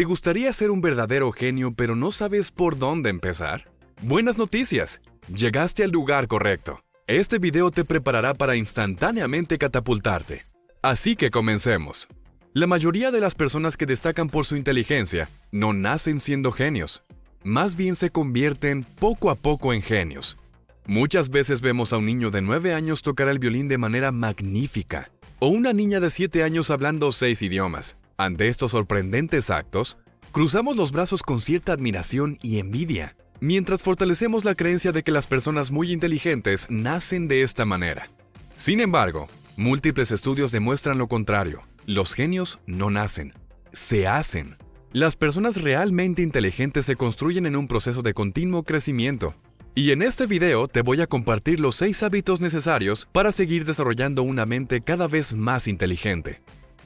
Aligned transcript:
¿Te 0.00 0.06
gustaría 0.06 0.50
ser 0.54 0.70
un 0.70 0.80
verdadero 0.80 1.30
genio 1.30 1.74
pero 1.74 1.94
no 1.94 2.10
sabes 2.10 2.50
por 2.50 2.78
dónde 2.78 3.10
empezar? 3.10 3.70
Buenas 4.00 4.38
noticias, 4.38 5.02
llegaste 5.28 5.84
al 5.84 5.90
lugar 5.90 6.26
correcto. 6.26 6.80
Este 7.06 7.38
video 7.38 7.70
te 7.70 7.84
preparará 7.84 8.32
para 8.32 8.56
instantáneamente 8.56 9.58
catapultarte. 9.58 10.46
Así 10.80 11.16
que 11.16 11.30
comencemos. 11.30 12.08
La 12.54 12.66
mayoría 12.66 13.10
de 13.10 13.20
las 13.20 13.34
personas 13.34 13.76
que 13.76 13.84
destacan 13.84 14.30
por 14.30 14.46
su 14.46 14.56
inteligencia 14.56 15.28
no 15.52 15.74
nacen 15.74 16.18
siendo 16.18 16.50
genios, 16.50 17.02
más 17.44 17.76
bien 17.76 17.94
se 17.94 18.08
convierten 18.08 18.84
poco 18.84 19.28
a 19.28 19.34
poco 19.34 19.74
en 19.74 19.82
genios. 19.82 20.38
Muchas 20.86 21.28
veces 21.28 21.60
vemos 21.60 21.92
a 21.92 21.98
un 21.98 22.06
niño 22.06 22.30
de 22.30 22.40
9 22.40 22.72
años 22.72 23.02
tocar 23.02 23.28
el 23.28 23.38
violín 23.38 23.68
de 23.68 23.76
manera 23.76 24.12
magnífica, 24.12 25.10
o 25.40 25.48
una 25.48 25.74
niña 25.74 26.00
de 26.00 26.08
7 26.08 26.42
años 26.42 26.70
hablando 26.70 27.12
seis 27.12 27.42
idiomas. 27.42 27.98
Ante 28.20 28.48
estos 28.48 28.72
sorprendentes 28.72 29.48
actos, 29.48 29.96
cruzamos 30.30 30.76
los 30.76 30.92
brazos 30.92 31.22
con 31.22 31.40
cierta 31.40 31.72
admiración 31.72 32.36
y 32.42 32.58
envidia, 32.58 33.16
mientras 33.40 33.82
fortalecemos 33.82 34.44
la 34.44 34.54
creencia 34.54 34.92
de 34.92 35.02
que 35.02 35.10
las 35.10 35.26
personas 35.26 35.70
muy 35.70 35.90
inteligentes 35.90 36.66
nacen 36.68 37.28
de 37.28 37.42
esta 37.42 37.64
manera. 37.64 38.10
Sin 38.56 38.80
embargo, 38.80 39.28
múltiples 39.56 40.10
estudios 40.10 40.52
demuestran 40.52 40.98
lo 40.98 41.08
contrario. 41.08 41.62
Los 41.86 42.12
genios 42.12 42.58
no 42.66 42.90
nacen, 42.90 43.32
se 43.72 44.06
hacen. 44.06 44.58
Las 44.92 45.16
personas 45.16 45.62
realmente 45.62 46.20
inteligentes 46.20 46.84
se 46.84 46.96
construyen 46.96 47.46
en 47.46 47.56
un 47.56 47.68
proceso 47.68 48.02
de 48.02 48.12
continuo 48.12 48.64
crecimiento. 48.64 49.34
Y 49.74 49.92
en 49.92 50.02
este 50.02 50.26
video 50.26 50.68
te 50.68 50.82
voy 50.82 51.00
a 51.00 51.06
compartir 51.06 51.58
los 51.58 51.76
6 51.76 52.02
hábitos 52.02 52.42
necesarios 52.42 53.08
para 53.12 53.32
seguir 53.32 53.64
desarrollando 53.64 54.24
una 54.24 54.44
mente 54.44 54.82
cada 54.82 55.08
vez 55.08 55.32
más 55.32 55.66
inteligente. 55.68 56.42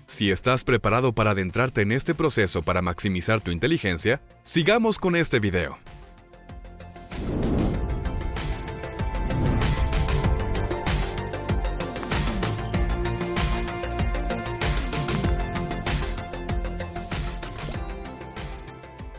Si 0.06 0.30
estás 0.30 0.64
preparado 0.64 1.14
para 1.14 1.30
adentrarte 1.30 1.80
en 1.80 1.90
este 1.90 2.14
proceso 2.14 2.62
para 2.62 2.82
maximizar 2.82 3.40
tu 3.40 3.50
inteligencia, 3.50 4.20
sigamos 4.42 4.98
con 4.98 5.16
este 5.16 5.40
video. 5.40 5.78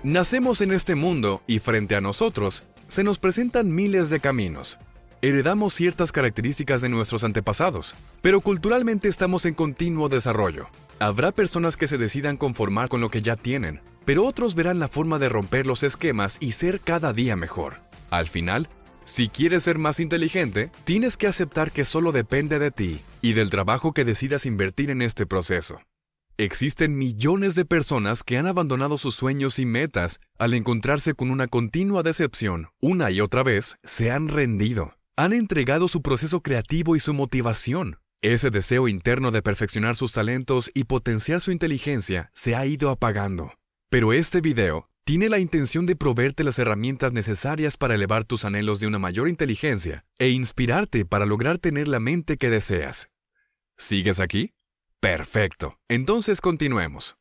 Nacemos 0.04 0.62
en 0.62 0.72
este 0.72 0.94
mundo 0.94 1.42
y 1.48 1.58
frente 1.58 1.96
a 1.96 2.02
nosotros 2.02 2.64
se 2.88 3.04
nos 3.04 3.18
presentan 3.18 3.74
miles 3.74 4.12
de 4.12 4.20
caminos. 4.20 4.78
Heredamos 5.26 5.74
ciertas 5.74 6.12
características 6.12 6.82
de 6.82 6.90
nuestros 6.90 7.24
antepasados, 7.24 7.96
pero 8.22 8.42
culturalmente 8.42 9.08
estamos 9.08 9.48
en 9.48 9.56
continuo 9.56 10.08
desarrollo. 10.08 10.68
Habrá 11.00 11.32
personas 11.32 11.78
que 11.78 11.88
se 11.88 11.98
decidan 11.98 12.38
conformar 12.38 12.90
con 12.90 13.02
lo 13.02 13.10
que 13.10 13.24
ya 13.24 13.36
tienen, 13.36 13.82
pero 14.06 14.24
otros 14.24 14.54
verán 14.54 14.78
la 14.78 14.88
forma 14.88 15.18
de 15.18 15.30
romper 15.30 15.66
los 15.66 15.82
esquemas 15.82 16.38
y 16.42 16.52
ser 16.52 16.80
cada 16.80 17.12
día 17.12 17.36
mejor. 17.36 17.82
Al 18.12 18.28
final, 18.28 18.70
si 19.04 19.28
quieres 19.28 19.64
ser 19.64 19.80
más 19.80 20.00
inteligente, 20.00 20.70
tienes 20.84 21.18
que 21.18 21.26
aceptar 21.26 21.72
que 21.72 21.86
solo 21.86 22.12
depende 22.12 22.60
de 22.60 22.70
ti 22.70 23.02
y 23.24 23.34
del 23.34 23.50
trabajo 23.50 23.94
que 23.94 24.06
decidas 24.06 24.46
invertir 24.46 24.92
en 24.92 25.02
este 25.02 25.26
proceso. 25.26 25.82
Existen 26.38 27.00
millones 27.00 27.56
de 27.56 27.66
personas 27.66 28.24
que 28.24 28.38
han 28.38 28.46
abandonado 28.46 29.00
sus 29.00 29.16
sueños 29.16 29.58
y 29.58 29.66
metas 29.66 30.20
al 30.38 30.54
encontrarse 30.54 31.16
con 31.16 31.32
una 31.32 31.48
continua 31.48 32.04
decepción, 32.04 32.68
una 32.80 33.10
y 33.10 33.22
otra 33.22 33.42
vez, 33.42 33.78
se 33.84 34.12
han 34.12 34.28
rendido. 34.28 34.94
Han 35.18 35.32
entregado 35.32 35.88
su 35.88 36.02
proceso 36.02 36.42
creativo 36.42 36.98
y 36.98 37.00
su 37.00 37.14
motivación. 37.14 38.00
Ese 38.22 38.50
deseo 38.50 38.90
interno 38.90 39.32
de 39.32 39.42
perfeccionar 39.42 39.96
sus 39.96 40.12
talentos 40.12 40.70
y 40.74 40.86
potenciar 40.86 41.40
su 41.40 41.52
inteligencia 41.52 42.32
se 42.34 42.56
ha 42.56 42.66
ido 42.66 42.90
apagando. 42.90 43.54
Pero 43.90 44.12
este 44.12 44.42
video 44.42 44.90
tiene 45.06 45.30
la 45.30 45.40
intención 45.40 45.86
de 45.86 45.96
proveerte 45.96 46.44
las 46.44 46.60
herramientas 46.60 47.14
necesarias 47.14 47.78
para 47.78 47.96
elevar 47.96 48.26
tus 48.26 48.44
anhelos 48.44 48.82
de 48.82 48.88
una 48.88 49.00
mayor 49.00 49.30
inteligencia 49.30 50.06
e 50.18 50.32
inspirarte 50.32 51.06
para 51.06 51.26
lograr 51.26 51.60
tener 51.60 51.88
la 51.88 52.02
mente 52.02 52.36
que 52.36 52.50
deseas. 52.50 53.10
¿Sigues 53.78 54.20
aquí? 54.20 54.54
Perfecto. 55.00 55.80
Entonces 55.88 56.42
continuemos. 56.42 57.16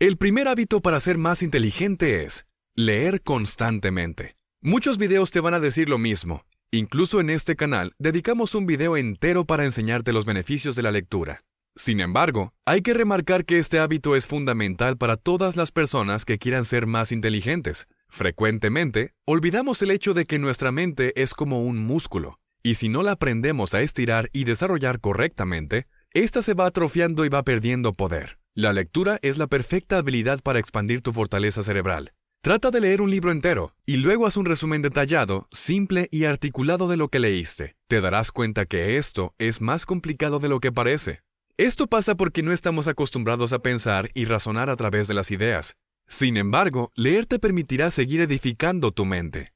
El 0.00 0.16
primer 0.16 0.48
hábito 0.48 0.80
para 0.80 0.98
ser 0.98 1.16
más 1.16 1.44
inteligente 1.44 2.24
es 2.24 2.46
leer 2.74 3.22
constantemente. 3.22 4.36
Muchos 4.60 4.98
videos 4.98 5.30
te 5.30 5.38
van 5.38 5.54
a 5.54 5.60
decir 5.60 5.88
lo 5.88 5.98
mismo. 5.98 6.44
Incluso 6.74 7.20
en 7.20 7.28
este 7.28 7.54
canal 7.54 7.92
dedicamos 7.98 8.54
un 8.54 8.64
video 8.64 8.96
entero 8.96 9.44
para 9.44 9.66
enseñarte 9.66 10.14
los 10.14 10.24
beneficios 10.24 10.74
de 10.74 10.80
la 10.80 10.90
lectura. 10.90 11.44
Sin 11.76 12.00
embargo, 12.00 12.54
hay 12.64 12.80
que 12.80 12.94
remarcar 12.94 13.44
que 13.44 13.58
este 13.58 13.78
hábito 13.78 14.16
es 14.16 14.26
fundamental 14.26 14.96
para 14.96 15.18
todas 15.18 15.54
las 15.54 15.70
personas 15.70 16.24
que 16.24 16.38
quieran 16.38 16.64
ser 16.64 16.86
más 16.86 17.12
inteligentes. 17.12 17.88
Frecuentemente, 18.08 19.12
olvidamos 19.26 19.82
el 19.82 19.90
hecho 19.90 20.14
de 20.14 20.24
que 20.24 20.38
nuestra 20.38 20.72
mente 20.72 21.12
es 21.20 21.34
como 21.34 21.60
un 21.60 21.76
músculo, 21.76 22.38
y 22.62 22.76
si 22.76 22.88
no 22.88 23.02
la 23.02 23.12
aprendemos 23.12 23.74
a 23.74 23.82
estirar 23.82 24.30
y 24.32 24.44
desarrollar 24.44 24.98
correctamente, 24.98 25.88
esta 26.12 26.40
se 26.40 26.54
va 26.54 26.64
atrofiando 26.64 27.26
y 27.26 27.28
va 27.28 27.42
perdiendo 27.42 27.92
poder. 27.92 28.38
La 28.54 28.72
lectura 28.72 29.18
es 29.20 29.36
la 29.36 29.46
perfecta 29.46 29.98
habilidad 29.98 30.40
para 30.42 30.58
expandir 30.58 31.02
tu 31.02 31.12
fortaleza 31.12 31.62
cerebral. 31.62 32.12
Trata 32.44 32.72
de 32.72 32.80
leer 32.80 33.02
un 33.02 33.08
libro 33.08 33.30
entero 33.30 33.72
y 33.86 33.98
luego 33.98 34.26
haz 34.26 34.36
un 34.36 34.46
resumen 34.46 34.82
detallado, 34.82 35.46
simple 35.52 36.08
y 36.10 36.24
articulado 36.24 36.88
de 36.88 36.96
lo 36.96 37.06
que 37.06 37.20
leíste. 37.20 37.76
Te 37.86 38.00
darás 38.00 38.32
cuenta 38.32 38.66
que 38.66 38.96
esto 38.96 39.32
es 39.38 39.60
más 39.60 39.86
complicado 39.86 40.40
de 40.40 40.48
lo 40.48 40.58
que 40.58 40.72
parece. 40.72 41.20
Esto 41.56 41.86
pasa 41.86 42.16
porque 42.16 42.42
no 42.42 42.50
estamos 42.50 42.88
acostumbrados 42.88 43.52
a 43.52 43.60
pensar 43.60 44.10
y 44.12 44.24
razonar 44.24 44.70
a 44.70 44.76
través 44.76 45.06
de 45.06 45.14
las 45.14 45.30
ideas. 45.30 45.76
Sin 46.08 46.36
embargo, 46.36 46.90
leer 46.96 47.26
te 47.26 47.38
permitirá 47.38 47.92
seguir 47.92 48.20
edificando 48.20 48.90
tu 48.90 49.04
mente. 49.04 49.52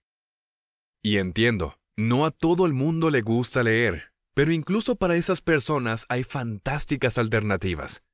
Y 1.02 1.16
entiendo, 1.16 1.80
no 1.96 2.24
a 2.24 2.30
todo 2.30 2.66
el 2.66 2.72
mundo 2.72 3.10
le 3.10 3.20
gusta 3.20 3.64
leer. 3.64 4.12
Pero 4.32 4.52
incluso 4.52 4.94
para 4.94 5.16
esas 5.16 5.40
personas 5.40 6.06
hay 6.08 6.22
fantásticas 6.22 7.18
alternativas. 7.18 8.04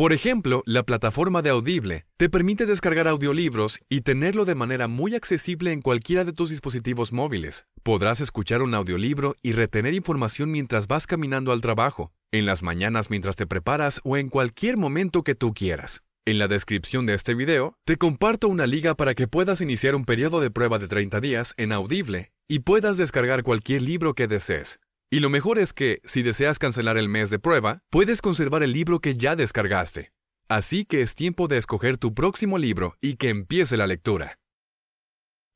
Por 0.00 0.14
ejemplo, 0.14 0.62
la 0.64 0.82
plataforma 0.84 1.42
de 1.42 1.50
Audible 1.50 2.06
te 2.16 2.30
permite 2.30 2.64
descargar 2.64 3.06
audiolibros 3.06 3.80
y 3.90 4.00
tenerlo 4.00 4.46
de 4.46 4.54
manera 4.54 4.88
muy 4.88 5.14
accesible 5.14 5.72
en 5.72 5.82
cualquiera 5.82 6.24
de 6.24 6.32
tus 6.32 6.48
dispositivos 6.48 7.12
móviles. 7.12 7.66
Podrás 7.82 8.22
escuchar 8.22 8.62
un 8.62 8.72
audiolibro 8.72 9.36
y 9.42 9.52
retener 9.52 9.92
información 9.92 10.50
mientras 10.50 10.86
vas 10.86 11.06
caminando 11.06 11.52
al 11.52 11.60
trabajo, 11.60 12.12
en 12.32 12.46
las 12.46 12.62
mañanas 12.62 13.10
mientras 13.10 13.36
te 13.36 13.46
preparas 13.46 14.00
o 14.02 14.16
en 14.16 14.30
cualquier 14.30 14.78
momento 14.78 15.22
que 15.22 15.34
tú 15.34 15.52
quieras. 15.52 16.00
En 16.24 16.38
la 16.38 16.48
descripción 16.48 17.04
de 17.04 17.12
este 17.12 17.34
video, 17.34 17.74
te 17.84 17.98
comparto 17.98 18.48
una 18.48 18.66
liga 18.66 18.94
para 18.94 19.12
que 19.12 19.28
puedas 19.28 19.60
iniciar 19.60 19.94
un 19.94 20.06
periodo 20.06 20.40
de 20.40 20.50
prueba 20.50 20.78
de 20.78 20.88
30 20.88 21.20
días 21.20 21.52
en 21.58 21.72
Audible 21.72 22.32
y 22.48 22.60
puedas 22.60 22.96
descargar 22.96 23.42
cualquier 23.42 23.82
libro 23.82 24.14
que 24.14 24.28
desees. 24.28 24.80
Y 25.12 25.18
lo 25.18 25.28
mejor 25.28 25.58
es 25.58 25.72
que, 25.72 26.00
si 26.04 26.22
deseas 26.22 26.60
cancelar 26.60 26.96
el 26.96 27.08
mes 27.08 27.30
de 27.30 27.40
prueba, 27.40 27.82
puedes 27.90 28.22
conservar 28.22 28.62
el 28.62 28.72
libro 28.72 29.00
que 29.00 29.16
ya 29.16 29.34
descargaste. 29.34 30.12
Así 30.48 30.84
que 30.84 31.02
es 31.02 31.16
tiempo 31.16 31.48
de 31.48 31.58
escoger 31.58 31.96
tu 31.96 32.14
próximo 32.14 32.58
libro 32.58 32.96
y 33.00 33.16
que 33.16 33.28
empiece 33.28 33.76
la 33.76 33.88
lectura. 33.88 34.38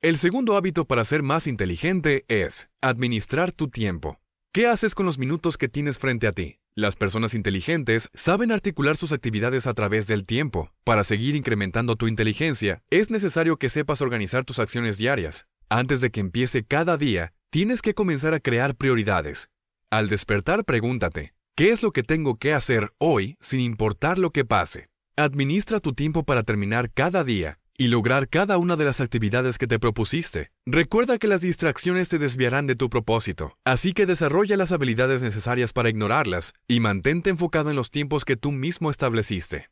El 0.03 0.19
segundo 0.19 0.57
hábito 0.57 0.87
para 0.87 1.05
ser 1.05 1.23
más 1.23 1.47
inteligente 1.47 2.25
es 2.27 2.69
administrar 2.81 3.53
tu 3.53 3.69
tiempo. 3.69 4.19
¿Qué 4.53 4.67
haces 4.67 4.97
con 4.97 5.07
los 5.07 5.19
minutos 5.19 5.57
que 5.57 5.69
tienes 5.69 6.01
frente 6.01 6.27
a 6.27 6.33
ti? 6.33 6.59
Las 6.75 6.97
personas 6.97 7.33
inteligentes 7.35 8.11
saben 8.13 8.51
articular 8.51 8.97
sus 8.97 9.13
actividades 9.13 9.69
a 9.69 9.75
través 9.75 10.09
del 10.09 10.27
tiempo. 10.27 10.73
Para 10.83 11.05
seguir 11.05 11.37
incrementando 11.37 11.95
tu 11.95 12.09
inteligencia, 12.09 12.83
es 12.91 13.11
necesario 13.11 13.57
que 13.57 13.69
sepas 13.69 14.03
organizar 14.03 14.45
tus 14.45 14.59
acciones 14.59 14.99
diarias. 14.99 15.47
Antes 15.69 16.01
de 16.01 16.11
que 16.11 16.21
empiece 16.21 16.65
cada 16.65 16.97
día, 16.97 17.33
Tienes 17.55 17.83
que 17.83 17.95
comenzar 17.95 18.35
a 18.35 18.41
crear 18.41 18.75
prioridades. 18.75 19.49
Al 19.89 20.09
despertar, 20.09 20.65
pregúntate, 20.65 21.35
¿qué 21.55 21.71
es 21.71 21.85
lo 21.85 21.93
que 21.93 22.03
tengo 22.03 22.35
que 22.37 22.53
hacer 22.53 22.93
hoy 22.99 23.37
sin 23.39 23.61
importar 23.61 24.19
lo 24.19 24.33
que 24.33 24.45
pase? 24.45 24.89
Administra 25.17 25.79
tu 25.79 25.93
tiempo 25.93 26.25
para 26.25 26.43
terminar 26.43 26.91
cada 26.91 27.23
día 27.23 27.61
y 27.79 27.87
lograr 27.87 28.29
cada 28.29 28.59
una 28.59 28.75
de 28.75 28.85
las 28.85 29.01
actividades 29.01 29.56
que 29.56 29.69
te 29.69 29.79
propusiste. 29.79 30.51
Recuerda 30.67 31.17
que 31.17 31.29
las 31.29 31.43
distracciones 31.43 32.09
te 32.09 32.19
desviarán 32.19 32.67
de 32.67 32.75
tu 32.75 32.91
propósito, 32.91 33.57
así 33.65 33.93
que 33.93 34.05
desarrolla 34.05 34.57
las 34.57 34.73
habilidades 34.73 35.23
necesarias 35.23 35.73
para 35.73 35.91
ignorarlas 35.91 36.55
y 36.67 36.81
mantente 36.81 37.31
enfocado 37.31 37.71
en 37.71 37.77
los 37.77 37.93
tiempos 37.93 38.25
que 38.25 38.35
tú 38.35 38.50
mismo 38.50 38.91
estableciste. 38.91 39.71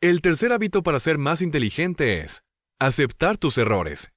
El 0.00 0.20
tercer 0.20 0.50
hábito 0.52 0.82
para 0.82 0.98
ser 0.98 1.18
más 1.18 1.42
inteligente 1.42 2.18
es 2.18 2.42
aceptar 2.80 3.36
tus 3.36 3.56
errores 3.56 4.10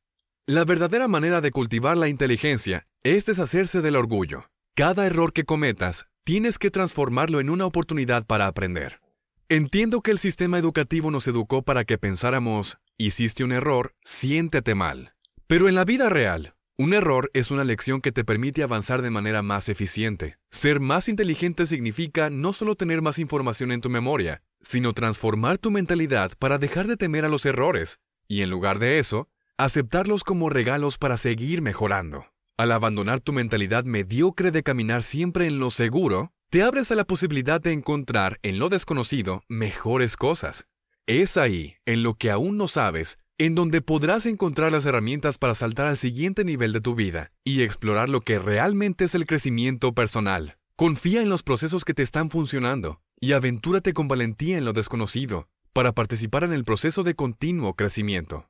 la 0.49 0.65
verdadera 0.65 1.07
manera 1.07 1.41
de 1.41 1.51
cultivar 1.51 1.95
la 1.95 2.07
inteligencia 2.07 2.83
es 3.03 3.27
deshacerse 3.27 3.83
del 3.83 3.95
orgullo. 3.95 4.49
Cada 4.73 5.05
error 5.05 5.31
que 5.31 5.43
cometas, 5.43 6.07
tienes 6.23 6.57
que 6.57 6.71
transformarlo 6.71 7.39
en 7.39 7.51
una 7.51 7.67
oportunidad 7.67 8.25
para 8.25 8.47
aprender. 8.47 8.99
Entiendo 9.47 10.01
que 10.01 10.09
el 10.09 10.17
sistema 10.17 10.57
educativo 10.57 11.11
nos 11.11 11.27
educó 11.27 11.61
para 11.61 11.83
que 11.85 11.99
pensáramos, 11.99 12.79
hiciste 12.97 13.43
un 13.43 13.51
error, 13.51 13.93
siéntete 14.03 14.73
mal. 14.73 15.13
Pero 15.45 15.69
en 15.69 15.75
la 15.75 15.85
vida 15.85 16.09
real, 16.09 16.55
Un 16.81 16.93
error 16.93 17.29
es 17.33 17.51
una 17.51 17.65
lección 17.65 17.99
que 17.99 18.13
te 18.13 18.23
permite 18.23 18.63
avanzar 18.63 19.01
de 19.01 19.09
manera 19.09 19.41
más 19.41 19.67
eficiente. 19.67 20.37
Ser 20.49 20.79
más 20.79 21.09
inteligente 21.09 21.65
significa 21.65 22.29
no 22.29 22.53
solo 22.53 22.75
tener 22.75 23.01
más 23.01 23.19
información 23.19 23.73
en 23.73 23.81
tu 23.81 23.89
memoria, 23.89 24.43
sino 24.61 24.93
transformar 24.93 25.57
tu 25.57 25.71
mentalidad 25.71 26.31
para 26.39 26.57
dejar 26.57 26.87
de 26.87 26.95
temer 26.95 27.25
a 27.25 27.29
los 27.29 27.45
errores 27.45 27.99
y 28.29 28.43
en 28.43 28.49
lugar 28.49 28.79
de 28.79 28.99
eso, 28.99 29.27
aceptarlos 29.59 30.23
como 30.23 30.49
regalos 30.49 30.97
para 30.97 31.17
seguir 31.17 31.61
mejorando. 31.61 32.27
Al 32.57 32.71
abandonar 32.71 33.19
tu 33.19 33.33
mentalidad 33.33 33.83
mediocre 33.83 34.51
de 34.51 34.63
caminar 34.63 35.03
siempre 35.03 35.47
en 35.47 35.59
lo 35.59 35.69
seguro, 35.69 36.31
te 36.49 36.63
abres 36.63 36.91
a 36.91 36.95
la 36.95 37.03
posibilidad 37.03 37.59
de 37.59 37.73
encontrar 37.73 38.39
en 38.41 38.57
lo 38.57 38.69
desconocido 38.69 39.43
mejores 39.49 40.15
cosas. 40.15 40.67
Es 41.07 41.35
ahí, 41.35 41.75
en 41.85 42.03
lo 42.03 42.13
que 42.13 42.31
aún 42.31 42.55
no 42.55 42.69
sabes, 42.69 43.17
en 43.37 43.53
donde 43.53 43.81
podrás 43.81 44.25
encontrar 44.27 44.71
las 44.71 44.85
herramientas 44.85 45.37
para 45.37 45.55
saltar 45.55 45.87
al 45.87 45.97
siguiente 45.97 46.45
nivel 46.45 46.71
de 46.71 46.79
tu 46.79 46.95
vida 46.95 47.33
y 47.43 47.61
explorar 47.61 48.07
lo 48.07 48.21
que 48.21 48.39
realmente 48.39 49.03
es 49.03 49.13
el 49.13 49.25
crecimiento 49.25 49.93
personal. 49.93 50.57
Confía 50.77 51.21
en 51.21 51.29
los 51.29 51.43
procesos 51.43 51.83
que 51.83 51.93
te 51.93 52.03
están 52.03 52.29
funcionando 52.29 53.01
y 53.19 53.33
aventúrate 53.33 53.93
con 53.93 54.07
valentía 54.07 54.57
en 54.57 54.63
lo 54.63 54.71
desconocido 54.71 55.49
para 55.73 55.91
participar 55.91 56.45
en 56.45 56.53
el 56.53 56.63
proceso 56.63 57.03
de 57.03 57.15
continuo 57.15 57.75
crecimiento. 57.75 58.48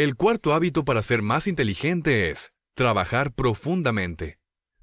El 0.00 0.16
cuarto 0.16 0.54
hábito 0.54 0.82
para 0.86 1.02
ser 1.02 1.20
más 1.20 1.46
inteligente 1.46 2.30
es 2.30 2.52
trabajar 2.74 3.34
profundamente. 3.34 4.38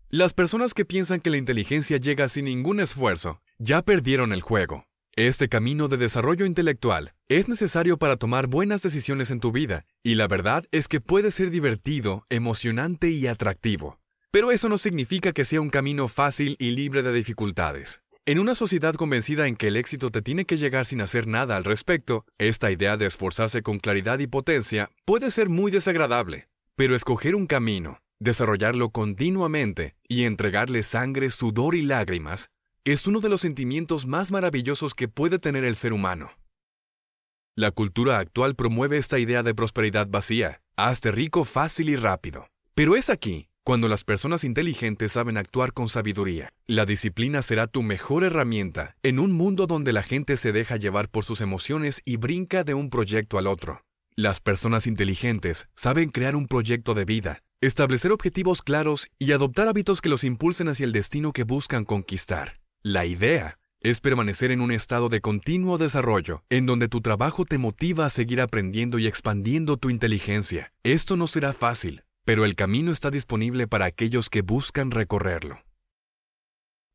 Las 0.10 0.36
personas 0.36 0.76
que 0.76 0.86
piensan 0.86 1.22
que 1.22 1.32
la 1.32 1.38
inteligencia 1.38 1.98
llega 1.98 2.28
sin 2.28 2.46
ningún 2.46 2.80
esfuerzo 2.80 3.42
ya 3.58 3.82
perdieron 3.82 4.32
el 4.32 4.42
juego. 4.42 4.86
Este 5.16 5.50
camino 5.50 5.88
de 5.88 5.98
desarrollo 5.98 6.46
intelectual 6.46 7.16
es 7.30 7.50
necesario 7.50 7.98
para 7.98 8.18
tomar 8.18 8.46
buenas 8.46 8.84
decisiones 8.84 9.32
en 9.32 9.40
tu 9.40 9.52
vida, 9.52 9.88
y 10.04 10.14
la 10.14 10.28
verdad 10.28 10.66
es 10.72 10.88
que 10.88 11.02
puede 11.02 11.32
ser 11.32 11.50
divertido, 11.50 12.24
emocionante 12.30 13.10
y 13.10 13.26
atractivo. 13.26 14.00
Pero 14.30 14.52
eso 14.52 14.70
no 14.70 14.78
significa 14.78 15.34
que 15.34 15.46
sea 15.46 15.62
un 15.62 15.72
camino 15.72 16.10
fácil 16.10 16.56
y 16.60 16.76
libre 16.76 17.02
de 17.02 17.12
dificultades. 17.12 18.02
En 18.28 18.40
una 18.40 18.56
sociedad 18.56 18.94
convencida 18.96 19.48
en 19.48 19.56
que 19.56 19.70
el 19.70 19.78
éxito 19.78 20.12
te 20.12 20.22
tiene 20.22 20.44
que 20.44 20.58
llegar 20.58 20.86
sin 20.86 21.00
hacer 21.00 21.28
nada 21.28 21.56
al 21.56 21.64
respecto, 21.64 22.26
esta 22.38 22.70
idea 22.72 22.98
de 22.98 23.06
esforzarse 23.06 23.62
con 23.62 23.80
claridad 23.80 24.20
y 24.20 24.28
potencia 24.28 24.92
puede 25.06 25.32
ser 25.32 25.48
muy 25.48 25.72
desagradable. 25.72 26.50
Pero 26.76 26.94
escoger 26.94 27.36
un 27.36 27.48
camino, 27.48 28.02
desarrollarlo 28.20 28.90
continuamente 28.90 29.96
y 30.10 30.26
entregarle 30.26 30.84
sangre, 30.84 31.32
sudor 31.32 31.74
y 31.74 31.84
lágrimas 31.84 32.50
es 32.84 33.08
uno 33.08 33.22
de 33.22 33.30
los 33.30 33.40
sentimientos 33.40 34.08
más 34.08 34.30
maravillosos 34.30 34.94
que 34.94 35.08
puede 35.08 35.40
tener 35.40 35.64
el 35.64 35.78
ser 35.78 35.94
humano. 35.94 36.32
La 37.56 37.72
cultura 37.72 38.20
actual 38.20 38.56
promueve 38.56 38.98
esta 38.98 39.20
idea 39.20 39.42
de 39.42 39.56
prosperidad 39.56 40.08
vacía, 40.10 40.62
hazte 40.76 41.12
rico 41.12 41.46
fácil 41.46 41.88
y 41.88 41.96
rápido. 41.96 42.50
Pero 42.76 42.98
es 42.98 43.10
aquí, 43.10 43.48
cuando 43.68 43.90
las 43.90 44.06
personas 44.06 44.46
inteligentes 44.46 45.12
saben 45.12 45.36
actuar 45.36 45.74
con 45.74 45.90
sabiduría. 45.90 46.54
La 46.68 46.86
disciplina 46.86 47.42
será 47.42 47.68
tu 47.68 47.84
mejor 47.84 48.24
herramienta 48.24 48.94
en 49.04 49.20
un 49.20 49.34
mundo 49.34 49.68
donde 49.68 49.92
la 49.92 50.04
gente 50.04 50.38
se 50.38 50.54
deja 50.54 50.78
llevar 50.78 51.10
por 51.10 51.26
sus 51.26 51.42
emociones 51.42 52.02
y 52.06 52.16
brinca 52.16 52.64
de 52.64 52.76
un 52.76 52.90
proyecto 52.90 53.38
al 53.38 53.46
otro. 53.46 53.82
Las 54.16 54.40
personas 54.40 54.88
inteligentes 54.88 55.68
saben 55.76 56.12
crear 56.12 56.38
un 56.38 56.48
proyecto 56.48 56.94
de 56.94 57.04
vida, 57.04 57.44
establecer 57.60 58.14
objetivos 58.14 58.62
claros 58.62 59.10
y 59.20 59.34
adoptar 59.34 59.68
hábitos 59.68 60.00
que 60.00 60.08
los 60.08 60.24
impulsen 60.24 60.70
hacia 60.70 60.86
el 60.86 60.94
destino 60.94 61.34
que 61.34 61.44
buscan 61.44 61.84
conquistar. 61.84 62.62
La 62.84 63.06
idea 63.06 63.60
es 63.82 64.00
permanecer 64.00 64.52
en 64.52 64.62
un 64.62 64.72
estado 64.72 65.10
de 65.10 65.20
continuo 65.20 65.78
desarrollo, 65.78 66.42
en 66.50 66.68
donde 66.68 66.88
tu 66.88 67.02
trabajo 67.02 67.44
te 67.44 67.58
motiva 67.58 68.06
a 68.06 68.10
seguir 68.10 68.40
aprendiendo 68.40 68.98
y 68.98 69.08
expandiendo 69.08 69.76
tu 69.76 69.90
inteligencia. 69.90 70.72
Esto 70.84 71.18
no 71.18 71.28
será 71.28 71.52
fácil, 71.52 72.04
pero 72.28 72.44
el 72.44 72.56
camino 72.56 72.92
está 72.92 73.10
disponible 73.10 73.70
para 73.70 73.86
aquellos 73.86 74.30
que 74.30 74.42
buscan 74.42 74.92
recorrerlo. 74.92 75.64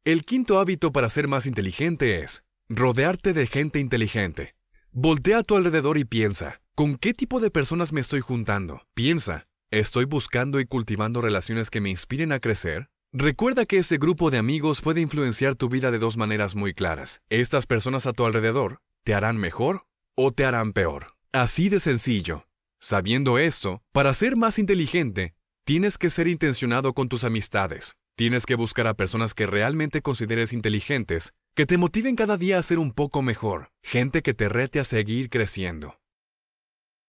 El 0.05 0.27
quinto 0.27 0.59
hábito 0.59 0.93
para 0.93 1.09
ser 1.09 1.27
más 1.27 1.47
inteligente 1.47 2.19
es 2.19 2.43
rodearte 2.69 3.33
de 3.33 3.47
gente 3.47 3.81
inteligente. 3.81 4.55
Voltea 4.91 5.39
a 5.39 5.43
tu 5.43 5.57
alrededor 5.57 5.97
y 5.97 6.05
piensa, 6.05 6.61
¿con 6.75 6.99
qué 6.99 7.15
tipo 7.15 7.41
de 7.41 7.51
personas 7.51 7.95
me 7.95 8.03
estoy 8.03 8.21
juntando? 8.21 8.83
Piensa, 8.93 9.47
¿estoy 9.71 10.05
buscando 10.05 10.61
y 10.61 10.67
cultivando 10.67 11.23
relaciones 11.23 11.71
que 11.71 11.81
me 11.81 11.89
inspiren 11.89 12.33
a 12.33 12.39
crecer? 12.39 12.91
Recuerda 13.11 13.65
que 13.65 13.79
ese 13.79 13.97
grupo 13.97 14.31
de 14.31 14.37
amigos 14.37 14.83
puede 14.83 15.01
influenciar 15.01 15.55
tu 15.55 15.71
vida 15.71 15.91
de 15.91 15.99
dos 15.99 16.19
maneras 16.19 16.57
muy 16.57 16.75
claras. 16.75 17.23
Estas 17.31 17.65
personas 17.65 18.05
a 18.05 18.13
tu 18.13 18.27
alrededor 18.27 18.81
te 19.03 19.15
harán 19.15 19.39
mejor 19.39 19.87
o 20.15 20.31
te 20.33 20.45
harán 20.45 20.75
peor. 20.75 21.15
Así 21.33 21.71
de 21.71 21.81
sencillo. 21.81 22.45
Sabiendo 22.85 23.39
esto, 23.39 23.81
para 23.93 24.13
ser 24.13 24.35
más 24.35 24.59
inteligente, 24.59 25.37
tienes 25.65 25.99
que 25.99 26.11
ser 26.11 26.27
intencionado 26.27 26.95
con 26.95 27.09
tus 27.09 27.23
amistades. 27.23 27.95
Tienes 28.17 28.45
que 28.45 28.57
buscar 28.57 28.89
a 28.89 28.95
personas 28.95 29.35
que 29.35 29.47
realmente 29.47 30.03
consideres 30.03 30.53
inteligentes, 30.53 31.33
que 31.55 31.65
te 31.65 31.79
motiven 31.79 32.17
cada 32.17 32.37
día 32.37 32.59
a 32.59 32.63
ser 32.63 32.81
un 32.81 32.91
poco 32.91 33.23
mejor, 33.23 33.71
gente 33.85 34.21
que 34.23 34.35
te 34.35 34.49
rete 34.49 34.81
a 34.81 34.85
seguir 34.85 35.31
creciendo. 35.31 36.01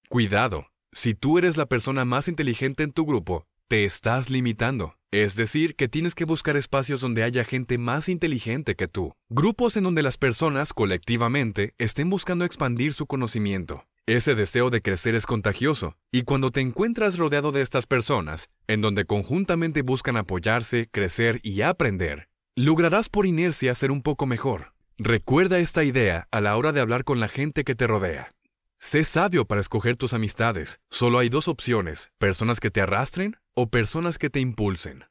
Cuidado, 0.09 0.67
si 0.91 1.15
tú 1.15 1.39
eres 1.39 1.57
la 1.57 1.65
persona 1.65 2.05
más 2.05 2.27
inteligente 2.27 2.83
en 2.83 2.91
tu 2.91 3.03
grupo, 3.03 3.47
te 3.67 3.83
estás 3.83 4.29
limitando. 4.29 4.95
Es 5.11 5.35
decir, 5.35 5.75
que 5.75 5.87
tienes 5.87 6.13
que 6.13 6.25
buscar 6.25 6.55
espacios 6.55 7.01
donde 7.01 7.23
haya 7.23 7.43
gente 7.45 7.79
más 7.79 8.09
inteligente 8.09 8.75
que 8.75 8.87
tú. 8.87 9.15
Grupos 9.27 9.75
en 9.75 9.85
donde 9.85 10.03
las 10.03 10.19
personas, 10.19 10.71
colectivamente, 10.71 11.73
estén 11.79 12.11
buscando 12.11 12.45
expandir 12.45 12.93
su 12.93 13.07
conocimiento. 13.07 13.85
Ese 14.05 14.35
deseo 14.35 14.69
de 14.69 14.81
crecer 14.81 15.15
es 15.15 15.25
contagioso, 15.25 15.95
y 16.11 16.23
cuando 16.23 16.51
te 16.51 16.59
encuentras 16.59 17.17
rodeado 17.17 17.53
de 17.53 17.61
estas 17.61 17.87
personas, 17.87 18.49
en 18.67 18.81
donde 18.81 19.05
conjuntamente 19.05 19.81
buscan 19.81 20.17
apoyarse, 20.17 20.89
crecer 20.91 21.39
y 21.41 21.61
aprender, 21.61 22.27
lograrás 22.53 23.07
por 23.07 23.25
inercia 23.25 23.73
ser 23.75 23.91
un 23.91 24.01
poco 24.01 24.25
mejor. 24.25 24.73
Recuerda 24.97 25.57
esta 25.59 25.85
idea 25.85 26.27
a 26.31 26.41
la 26.41 26.57
hora 26.57 26.73
de 26.73 26.81
hablar 26.81 27.05
con 27.05 27.21
la 27.21 27.29
gente 27.29 27.63
que 27.63 27.75
te 27.75 27.87
rodea. 27.87 28.35
Sé 28.77 29.05
sabio 29.05 29.45
para 29.45 29.61
escoger 29.61 29.95
tus 29.95 30.13
amistades. 30.13 30.81
Solo 30.89 31.19
hay 31.19 31.29
dos 31.29 31.47
opciones, 31.47 32.11
personas 32.17 32.59
que 32.59 32.71
te 32.71 32.81
arrastren 32.81 33.37
o 33.55 33.69
personas 33.69 34.17
que 34.17 34.29
te 34.29 34.41
impulsen. 34.41 35.05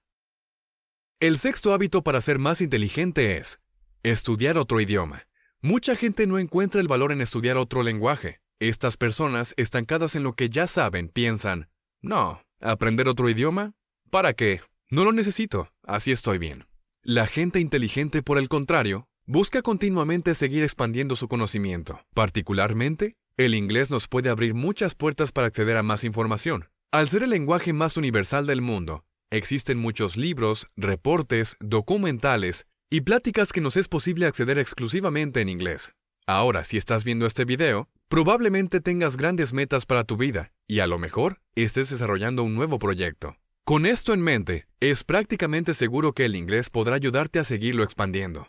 El 1.18 1.38
sexto 1.38 1.72
hábito 1.72 2.02
para 2.02 2.20
ser 2.20 2.38
más 2.38 2.60
inteligente 2.60 3.38
es 3.38 3.58
estudiar 4.02 4.58
otro 4.58 4.82
idioma. 4.82 5.22
Mucha 5.62 5.96
gente 5.96 6.26
no 6.26 6.38
encuentra 6.38 6.82
el 6.82 6.88
valor 6.88 7.10
en 7.10 7.22
estudiar 7.22 7.56
otro 7.56 7.82
lenguaje. 7.82 8.41
Estas 8.68 8.96
personas, 8.96 9.54
estancadas 9.56 10.14
en 10.14 10.22
lo 10.22 10.34
que 10.34 10.48
ya 10.48 10.68
saben, 10.68 11.08
piensan, 11.08 11.68
no, 12.00 12.40
¿aprender 12.60 13.08
otro 13.08 13.28
idioma? 13.28 13.72
¿Para 14.08 14.34
qué? 14.34 14.60
No 14.88 15.02
lo 15.04 15.10
necesito, 15.10 15.72
así 15.84 16.12
estoy 16.12 16.38
bien. 16.38 16.64
La 17.02 17.26
gente 17.26 17.58
inteligente, 17.58 18.22
por 18.22 18.38
el 18.38 18.48
contrario, 18.48 19.08
busca 19.26 19.62
continuamente 19.62 20.36
seguir 20.36 20.62
expandiendo 20.62 21.16
su 21.16 21.26
conocimiento. 21.26 22.06
Particularmente, 22.14 23.16
el 23.36 23.56
inglés 23.56 23.90
nos 23.90 24.06
puede 24.06 24.28
abrir 24.28 24.54
muchas 24.54 24.94
puertas 24.94 25.32
para 25.32 25.48
acceder 25.48 25.76
a 25.76 25.82
más 25.82 26.04
información. 26.04 26.68
Al 26.92 27.08
ser 27.08 27.24
el 27.24 27.30
lenguaje 27.30 27.72
más 27.72 27.96
universal 27.96 28.46
del 28.46 28.60
mundo, 28.60 29.04
existen 29.32 29.76
muchos 29.76 30.16
libros, 30.16 30.68
reportes, 30.76 31.56
documentales 31.58 32.66
y 32.90 33.00
pláticas 33.00 33.52
que 33.52 33.60
nos 33.60 33.76
es 33.76 33.88
posible 33.88 34.26
acceder 34.26 34.60
exclusivamente 34.60 35.40
en 35.40 35.48
inglés. 35.48 35.94
Ahora, 36.28 36.62
si 36.62 36.76
estás 36.76 37.02
viendo 37.02 37.26
este 37.26 37.44
video, 37.44 37.88
probablemente 38.12 38.82
tengas 38.82 39.16
grandes 39.16 39.54
metas 39.54 39.86
para 39.86 40.04
tu 40.04 40.18
vida 40.18 40.52
y 40.68 40.80
a 40.80 40.86
lo 40.86 40.98
mejor 40.98 41.40
estés 41.54 41.88
desarrollando 41.88 42.42
un 42.42 42.54
nuevo 42.54 42.78
proyecto. 42.78 43.38
Con 43.64 43.86
esto 43.86 44.12
en 44.12 44.20
mente, 44.20 44.66
es 44.80 45.02
prácticamente 45.02 45.72
seguro 45.72 46.12
que 46.12 46.26
el 46.26 46.36
inglés 46.36 46.68
podrá 46.68 46.96
ayudarte 46.96 47.38
a 47.38 47.44
seguirlo 47.44 47.82
expandiendo. 47.82 48.48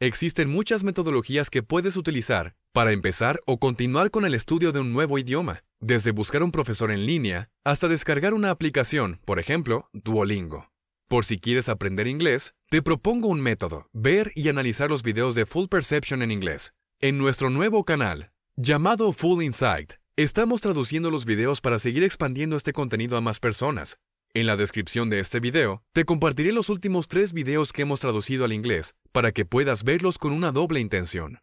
Existen 0.00 0.50
muchas 0.50 0.82
metodologías 0.82 1.48
que 1.48 1.62
puedes 1.62 1.96
utilizar 1.96 2.56
para 2.72 2.90
empezar 2.90 3.40
o 3.46 3.60
continuar 3.60 4.10
con 4.10 4.24
el 4.24 4.34
estudio 4.34 4.72
de 4.72 4.80
un 4.80 4.92
nuevo 4.92 5.16
idioma 5.16 5.62
desde 5.78 6.10
buscar 6.10 6.42
un 6.42 6.50
profesor 6.50 6.90
en 6.90 7.06
línea 7.06 7.50
hasta 7.62 7.86
descargar 7.86 8.34
una 8.34 8.50
aplicación, 8.50 9.20
por 9.26 9.38
ejemplo, 9.38 9.88
Duolingo. 9.92 10.72
Por 11.06 11.24
si 11.24 11.38
quieres 11.38 11.68
aprender 11.68 12.08
inglés, 12.08 12.54
te 12.68 12.82
propongo 12.82 13.28
un 13.28 13.42
método, 13.42 13.88
ver 13.92 14.32
y 14.34 14.48
analizar 14.48 14.90
los 14.90 15.04
videos 15.04 15.36
de 15.36 15.46
Full 15.46 15.68
Perception 15.68 16.20
en 16.22 16.32
inglés. 16.32 16.72
En 17.00 17.16
nuestro 17.16 17.48
nuevo 17.48 17.84
canal, 17.84 18.32
llamado 18.62 19.10
Full 19.12 19.42
Insight, 19.42 19.94
estamos 20.16 20.60
traduciendo 20.60 21.10
los 21.10 21.24
videos 21.24 21.62
para 21.62 21.78
seguir 21.78 22.04
expandiendo 22.04 22.56
este 22.56 22.74
contenido 22.74 23.16
a 23.16 23.22
más 23.22 23.40
personas. 23.40 23.96
En 24.34 24.46
la 24.46 24.56
descripción 24.56 25.08
de 25.08 25.18
este 25.18 25.40
video, 25.40 25.82
te 25.94 26.04
compartiré 26.04 26.52
los 26.52 26.68
últimos 26.68 27.08
tres 27.08 27.32
videos 27.32 27.72
que 27.72 27.82
hemos 27.82 28.00
traducido 28.00 28.44
al 28.44 28.52
inglés 28.52 28.94
para 29.12 29.32
que 29.32 29.46
puedas 29.46 29.82
verlos 29.82 30.18
con 30.18 30.32
una 30.32 30.52
doble 30.52 30.78
intención. 30.78 31.38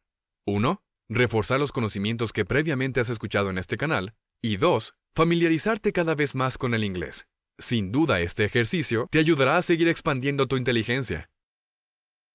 1. 0.46 0.80
Reforzar 1.10 1.60
los 1.60 1.72
conocimientos 1.72 2.32
que 2.32 2.46
previamente 2.46 3.00
has 3.00 3.10
escuchado 3.10 3.50
en 3.50 3.58
este 3.58 3.78
canal. 3.78 4.14
Y 4.42 4.58
dos, 4.58 4.94
familiarizarte 5.16 5.92
cada 5.92 6.14
vez 6.14 6.36
más 6.36 6.60
con 6.60 6.76
el 6.76 6.84
inglés. 6.84 7.26
Sin 7.58 7.92
duda 7.92 8.22
este 8.22 8.46
ejercicio 8.46 9.08
te 9.12 9.18
ayudará 9.18 9.58
a 9.58 9.64
seguir 9.64 9.88
expandiendo 9.88 10.46
tu 10.46 10.56
inteligencia. 10.56 11.32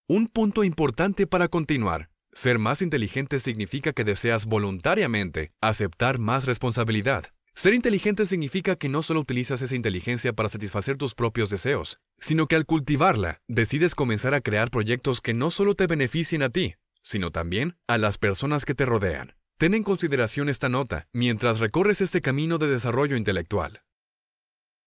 Un 0.08 0.26
punto 0.26 0.64
importante 0.64 1.28
para 1.28 1.46
continuar. 1.46 2.11
Ser 2.34 2.58
más 2.58 2.80
inteligente 2.80 3.38
significa 3.38 3.92
que 3.92 4.04
deseas 4.04 4.46
voluntariamente 4.46 5.52
aceptar 5.60 6.18
más 6.18 6.46
responsabilidad. 6.46 7.26
Ser 7.54 7.74
inteligente 7.74 8.24
significa 8.24 8.76
que 8.76 8.88
no 8.88 9.02
solo 9.02 9.20
utilizas 9.20 9.60
esa 9.60 9.76
inteligencia 9.76 10.32
para 10.32 10.48
satisfacer 10.48 10.96
tus 10.96 11.14
propios 11.14 11.50
deseos, 11.50 11.98
sino 12.18 12.46
que 12.46 12.56
al 12.56 12.64
cultivarla, 12.64 13.42
decides 13.48 13.94
comenzar 13.94 14.32
a 14.32 14.40
crear 14.40 14.70
proyectos 14.70 15.20
que 15.20 15.34
no 15.34 15.50
solo 15.50 15.74
te 15.74 15.86
beneficien 15.86 16.42
a 16.42 16.48
ti, 16.48 16.76
sino 17.02 17.30
también 17.30 17.76
a 17.86 17.98
las 17.98 18.16
personas 18.16 18.64
que 18.64 18.74
te 18.74 18.86
rodean. 18.86 19.34
Ten 19.58 19.74
en 19.74 19.82
consideración 19.82 20.48
esta 20.48 20.70
nota 20.70 21.08
mientras 21.12 21.60
recorres 21.60 22.00
este 22.00 22.22
camino 22.22 22.56
de 22.56 22.68
desarrollo 22.68 23.16
intelectual. 23.16 23.82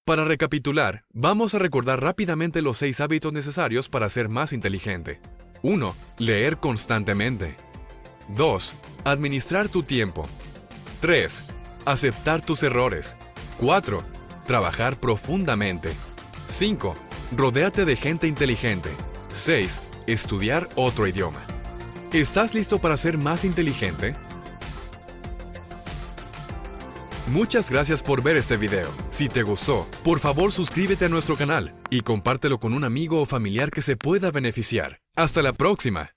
Para 0.04 0.26
recapitular, 0.26 1.06
vamos 1.14 1.54
a 1.54 1.60
recordar 1.60 2.02
rápidamente 2.02 2.64
los 2.64 2.80
seis 2.80 3.02
hábitos 3.02 3.34
necesarios 3.34 3.88
para 3.88 4.10
ser 4.10 4.30
más 4.30 4.52
inteligente. 4.52 5.22
1. 5.66 5.96
Leer 6.20 6.58
constantemente. 6.58 7.58
2. 8.28 8.76
Administrar 9.04 9.68
tu 9.68 9.82
tiempo. 9.82 10.28
3. 11.00 11.44
Aceptar 11.86 12.42
tus 12.46 12.62
errores. 12.62 13.18
4. 13.58 14.04
Trabajar 14.46 15.00
profundamente. 15.00 15.92
5. 16.46 16.96
Rodéate 17.36 17.86
de 17.86 17.96
gente 17.96 18.28
inteligente. 18.28 18.92
6. 19.32 19.82
Estudiar 20.06 20.70
otro 20.76 21.08
idioma. 21.08 21.44
¿Estás 22.14 22.54
listo 22.54 22.80
para 22.80 22.96
ser 22.96 23.18
más 23.18 23.44
inteligente? 23.44 24.14
Muchas 27.26 27.72
gracias 27.72 28.04
por 28.04 28.22
ver 28.22 28.38
este 28.38 28.56
video. 28.56 28.92
Si 29.10 29.30
te 29.30 29.42
gustó, 29.42 29.88
por 30.04 30.20
favor 30.20 30.52
suscríbete 30.52 31.06
a 31.06 31.10
nuestro 31.10 31.36
canal 31.36 31.74
y 31.90 32.02
compártelo 32.02 32.60
con 32.60 32.74
un 32.74 32.84
amigo 32.84 33.20
o 33.20 33.26
familiar 33.26 33.72
que 33.72 33.82
se 33.82 33.98
pueda 33.98 34.30
beneficiar. 34.30 35.00
Hasta 35.16 35.42
la 35.42 35.54
próxima. 35.54 36.15